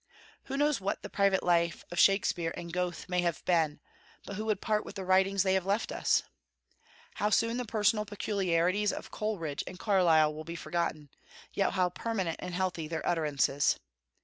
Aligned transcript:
Who 0.45 0.57
knows 0.57 0.81
what 0.81 1.03
the 1.03 1.11
private 1.11 1.43
life 1.43 1.85
of 1.91 1.99
Shakspeare 1.99 2.55
and 2.57 2.73
Goethe 2.73 3.07
may 3.07 3.21
have 3.21 3.45
been, 3.45 3.79
but 4.25 4.35
who 4.35 4.45
would 4.45 4.59
part 4.59 4.83
with 4.83 4.95
the 4.95 5.05
writings 5.05 5.43
they 5.43 5.53
have 5.53 5.63
left 5.67 5.91
us? 5.91 6.23
How 7.21 7.29
soon 7.29 7.57
the 7.57 7.65
personal 7.65 8.05
peculiarities 8.05 8.91
of 8.91 9.11
Coleridge 9.11 9.63
and 9.67 9.77
Carlyle 9.77 10.33
will 10.33 10.43
be 10.43 10.55
forgotten, 10.55 11.11
yet 11.53 11.73
how 11.73 11.89
permanent 11.91 12.37
and 12.39 12.55
healthy 12.55 12.87
their 12.87 13.07
utterances! 13.07 13.79